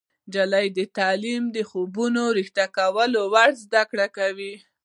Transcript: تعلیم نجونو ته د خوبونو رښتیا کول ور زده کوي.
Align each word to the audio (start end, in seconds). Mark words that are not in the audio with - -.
تعلیم 0.97 1.43
نجونو 1.45 1.53
ته 1.53 1.53
د 1.65 1.67
خوبونو 1.69 2.23
رښتیا 2.39 2.65
کول 2.77 3.11
ور 3.33 3.51
زده 3.63 3.83
کوي. 4.17 4.53